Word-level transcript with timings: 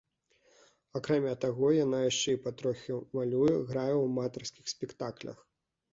Акрамя 0.99 1.33
таго, 1.43 1.67
яна 1.85 1.99
яшчэ 2.05 2.29
і 2.37 2.41
патроху 2.47 2.97
малюе, 3.19 3.53
грае 3.69 3.93
ў 3.99 4.01
аматарскіх 4.11 4.65
спектаклях. 4.75 5.37